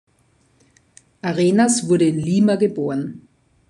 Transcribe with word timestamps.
Arenas 1.21 1.87
wurde 1.87 2.05
in 2.07 2.17
Lima 2.17 2.55
geboren. 2.55 3.27